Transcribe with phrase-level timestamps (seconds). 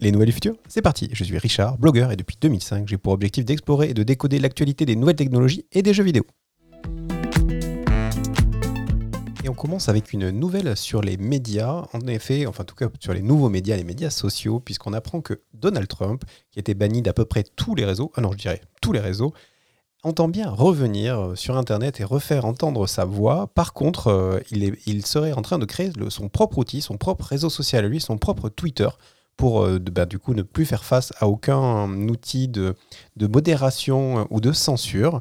[0.00, 1.08] Les nouvelles du futur, c'est parti.
[1.12, 4.84] Je suis Richard, blogueur, et depuis 2005, j'ai pour objectif d'explorer et de décoder l'actualité
[4.84, 6.24] des nouvelles technologies et des jeux vidéo.
[9.42, 12.88] Et on commence avec une nouvelle sur les médias, en effet, enfin en tout cas
[13.00, 17.00] sur les nouveaux médias, les médias sociaux, puisqu'on apprend que Donald Trump, qui était banni
[17.00, 19.32] d'à peu près tous les réseaux, ah non je dirais tous les réseaux,
[20.02, 23.46] entend bien revenir sur Internet et refaire entendre sa voix.
[23.54, 27.48] Par contre, euh, il, serait en train de créer son propre outil, son propre réseau
[27.48, 28.88] social à lui, son propre Twitter,
[29.36, 32.74] pour euh, bah, du coup ne plus faire face à aucun outil de,
[33.20, 35.20] modération ou de censure.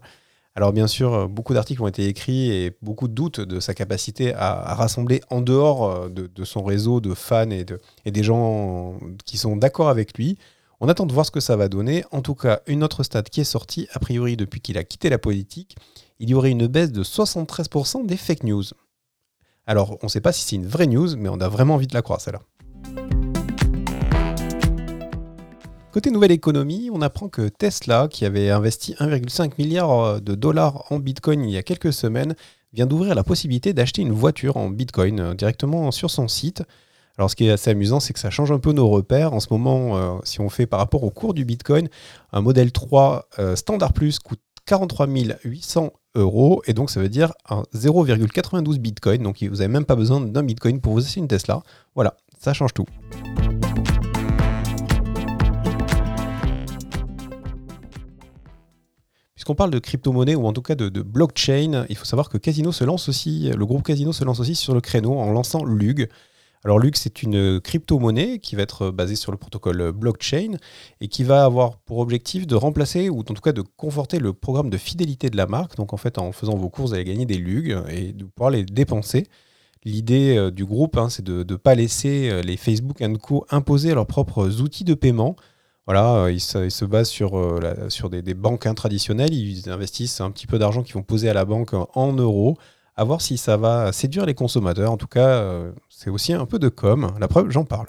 [0.55, 3.73] Alors bien sûr, euh, beaucoup d'articles ont été écrits et beaucoup de doutes de sa
[3.73, 7.65] capacité à, rassembler en dehors de, son réseau de fans et,
[8.05, 10.37] et des gens qui sont d'accord avec lui.
[10.79, 12.03] On attend de voir ce que ça va donner.
[12.11, 15.09] En tout cas, une autre stat qui est sortie, a priori depuis qu'il a quitté
[15.09, 15.75] la politique,
[16.19, 18.63] il y aurait une baisse de 73% des fake news.
[19.67, 21.87] Alors, on ne sait pas si c'est une vraie news, mais on a vraiment envie
[21.87, 22.41] de la croire, celle-là.
[25.95, 30.99] Côté nouvelle économie, on apprend que Tesla, qui avait investi 1,5 milliard de dollars en
[30.99, 32.35] Bitcoin il y a quelques semaines,
[32.73, 36.63] vient d'ouvrir la possibilité d'acheter une voiture en Bitcoin euh, directement sur son site.
[37.17, 39.31] Alors ce qui est assez amusant, c'est que ça change un peu nos repères.
[39.31, 41.87] En ce moment, euh, si on fait par rapport au cours du Bitcoin,
[42.33, 45.07] un modèle 3 euh, Standard Plus coûte 43
[45.45, 49.23] 800 euros et donc ça veut dire un 0,92 Bitcoin.
[49.23, 51.63] Donc vous n'avez même pas besoin d'un Bitcoin pour vous acheter une Tesla.
[51.95, 52.85] Voilà, ça change tout.
[59.45, 62.71] Puisqu'on parle de crypto-monnaie ou en tout cas de, blockchain, il faut savoir que Casino
[62.71, 66.09] se lance aussi, le groupe Casino se lance aussi sur le créneau en lançant Lug.
[66.63, 70.57] Alors Lux, c'est une crypto-monnaie qui va être basée sur le protocole blockchain
[70.99, 74.33] et qui va avoir pour objectif de remplacer ou en tout cas de conforter le
[74.33, 75.75] programme de fidélité de la marque.
[75.75, 78.49] Donc en fait, en faisant vos courses, vous allez gagner des lugs et de pouvoir
[78.49, 79.27] les dépenser.
[79.83, 83.93] L'idée euh, du groupe, hein, c'est de ne pas laisser euh, les Facebook Co imposer
[83.93, 85.35] leurs propres outils de paiement.
[85.85, 87.39] Voilà, euh, ils se, basent sur,
[87.89, 89.33] sur des, des, banques traditionnelles.
[89.33, 92.57] Ils investissent un petit peu d'argent qu'ils vont poser à la banque en euros
[92.97, 94.91] à voir si ça va séduire les consommateurs.
[94.91, 97.13] En tout cas, euh, c'est aussi un peu de com.
[97.19, 97.87] La preuve, j'en parle.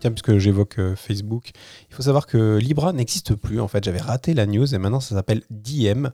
[0.00, 1.52] Tiens, puisque j'évoque euh, Facebook,
[1.88, 3.60] il faut savoir que Libra n'existe plus.
[3.60, 6.08] En fait, j'avais raté la news et maintenant ça s'appelle DM.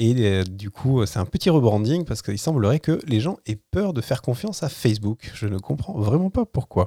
[0.00, 3.58] Et euh, du coup, c'est un petit rebranding parce qu'il semblerait que les gens aient
[3.72, 5.32] peur de faire confiance à Facebook.
[5.34, 6.86] Je ne comprends vraiment pas pourquoi.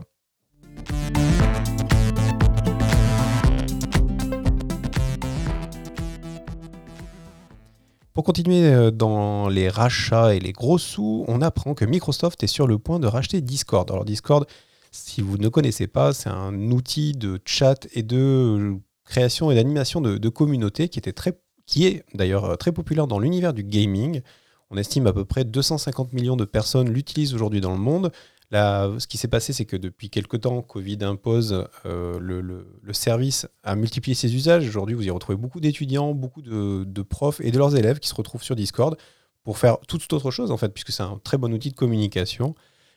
[8.14, 12.48] Pour continuer euh, dans les rachats et les gros sous, on apprend que Microsoft est
[12.48, 13.92] sur le point de racheter Discord.
[13.92, 14.48] Alors Discord,
[14.92, 20.00] si vous ne connaissez pas, c'est un outil de chat et de création et d'animation
[20.00, 21.38] de, communauté qui, était très,
[21.72, 24.22] qui est d'ailleurs euh, très populaire dans l'univers du gaming.
[24.70, 28.12] On estime à peu près 250 millions de personnes l'utilisent aujourd'hui dans le monde
[28.52, 33.76] ce qui s'est passé, c'est que depuis quelques temps, Covid impose euh, le, service à
[33.76, 34.68] multiplier ses usages.
[34.68, 38.16] Aujourd'hui, vous y retrouvez beaucoup d'étudiants, beaucoup de, profs et de leurs élèves qui se
[38.16, 38.98] retrouvent sur Discord
[39.44, 42.54] pour faire toute autre chose, en fait, puisque c'est un très bon outil de communication.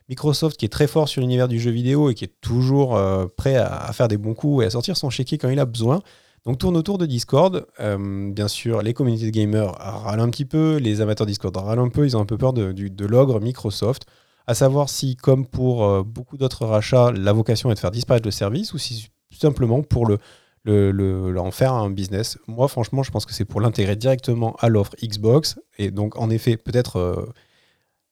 [0.09, 3.27] Microsoft, qui est très fort sur l'univers du jeu vidéo et qui est toujours euh,
[3.35, 6.03] prêt à, faire des bons coups et à sortir son chéquier quand il a besoin,
[6.47, 7.67] donc tourne autour de Discord.
[7.81, 11.79] Euh, bien sûr, les communautés de gamers râlent un petit peu, les amateurs Discord râlent
[11.79, 14.05] un peu, ils ont un peu peur de, l'ogre Microsoft
[14.47, 18.27] à savoir si, comme pour euh, beaucoup d'autres rachats, la vocation est de faire disparaître
[18.27, 22.39] le service ou si simplement pour le, en faire un business.
[22.47, 26.29] Moi, franchement, je pense que c'est pour l'intégrer directement à l'offre Xbox et donc, en
[26.29, 27.33] effet, peut-être euh,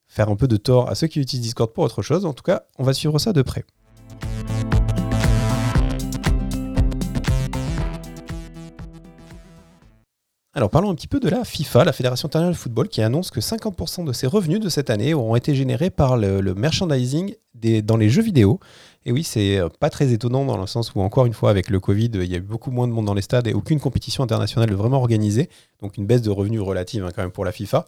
[0.06, 2.25] faire un peu de tort à ceux qui utilisent Discord pour autre chose.
[2.25, 3.65] En tout cas, on va suivre ça de près.
[10.54, 13.30] Alors parlons un petit peu de la FIFA, la Fédération internationale de football, qui annonce
[13.30, 17.97] que 50% de ses revenus de cette année auront été générés par le, merchandising dans
[17.97, 18.60] les jeux vidéo.
[19.06, 21.71] Et oui, c'est euh, pas très étonnant dans le sens où, encore une fois, avec
[21.71, 23.80] le Covid, il y a eu beaucoup moins de monde dans les stades et aucune
[23.80, 25.48] compétition internationale vraiment organisée.
[25.80, 27.86] Donc une baisse de revenus relative hein, quand même pour la FIFA.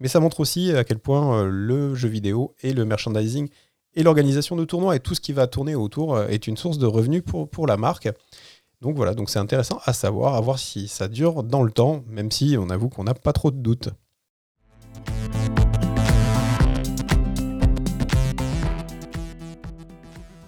[0.00, 3.48] Mais ça montre aussi à quel point euh, le jeu vidéo et le merchandising
[3.94, 6.78] et l'organisation de tournois et tout ce qui va tourner autour euh, est une source
[6.78, 8.08] de revenus pour la marque.
[8.82, 12.02] Donc voilà, donc c'est intéressant à savoir, à voir si ça dure dans le temps,
[12.08, 13.90] même si on avoue qu'on n'a pas trop de doutes.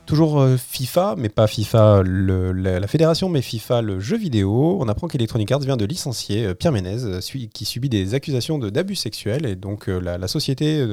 [0.07, 4.79] Toujours euh, FIFA, mais pas FIFA la, fédération, mais FIFA le jeu vidéo.
[4.81, 8.59] On apprend qu'Electronic Arts vient de licencier euh, Pierre Ménez, euh, qui subit des accusations
[8.59, 9.45] d'abus sexuels.
[9.45, 10.87] Et donc la, société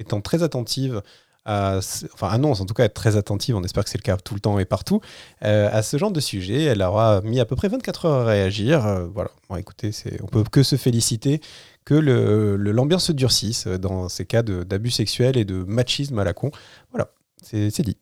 [0.00, 1.02] étant très attentive
[1.46, 4.34] enfin annonce en tout cas être très attentive, on espère que c'est le cas tout
[4.34, 5.00] le temps et partout,
[5.44, 6.64] euh, à ce genre de sujet.
[6.64, 8.86] Elle aura mis à peu près 24 heures à réagir.
[8.86, 9.90] Euh, voilà, bon, écoutez,
[10.22, 11.40] on peut que se féliciter
[11.84, 16.50] que l'ambiance se durcisse dans ces cas d'abus sexuels et de machisme à la con.
[16.90, 17.10] Voilà,
[17.42, 17.96] c'est dit.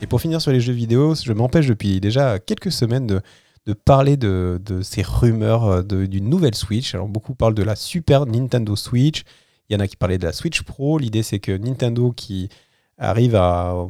[0.00, 3.20] Et pour finir sur les jeux vidéo, je m'empêche depuis déjà quelques semaines de,
[3.72, 6.94] parler de, ces rumeurs euh, d'une nouvelle Switch.
[6.94, 9.22] Alors beaucoup parlent de la Super Nintendo Switch.
[9.68, 10.98] Il y en a qui parlaient de la Switch Pro.
[10.98, 12.48] L'idée c'est que Nintendo qui
[13.00, 13.86] arrive à,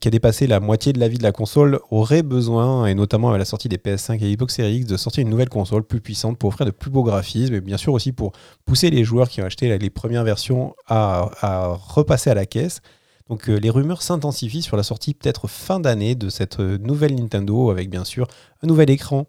[0.00, 3.28] qui a dépassé la moitié de la vie de la console aurait besoin, et notamment
[3.28, 6.00] avec la sortie des PS5 et Xbox Series X, de sortir une nouvelle console plus
[6.00, 8.32] puissante pour offrir de plus beaux graphismes et bien sûr aussi pour
[8.64, 12.80] pousser les joueurs qui ont acheté les premières versions à repasser à la caisse.
[13.28, 17.14] Donc euh, les rumeurs s'intensifient sur la sortie peut-être fin d'année de cette euh, nouvelle
[17.14, 18.26] Nintendo avec bien sûr
[18.62, 19.26] un nouvel écran.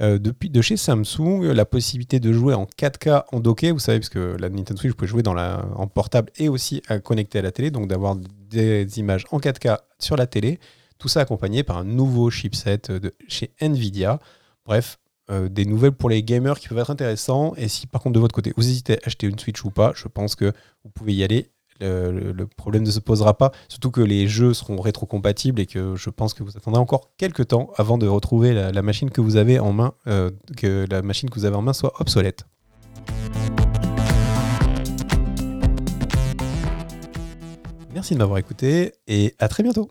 [0.00, 4.08] Euh, de chez Samsung, la possibilité de jouer en 4K en docké, vous savez, parce
[4.08, 7.38] que la Nintendo Switch, vous pouvez jouer dans la, en portable et aussi à connecter
[7.38, 10.58] à la télé, donc d'avoir des images en 4K sur la télé,
[10.98, 14.18] tout ça accompagné par un nouveau chipset de chez Nvidia.
[14.66, 14.98] Bref,
[15.30, 17.54] des nouvelles pour les gamers qui peuvent être intéressants.
[17.56, 19.92] Et si par contre de votre côté vous hésitez à acheter une Switch ou pas,
[19.94, 20.52] je pense que
[20.82, 23.52] vous pouvez y aller le, problème ne se posera pas.
[23.68, 27.48] Surtout que les jeux seront rétrocompatibles et que je pense que vous attendrez encore quelques
[27.48, 31.30] temps avant de retrouver la, machine que vous avez en main, euh, que la machine
[31.30, 32.44] que vous avez en main soit obsolète.
[37.94, 39.90] Merci de m'avoir écouté et à très bientôt.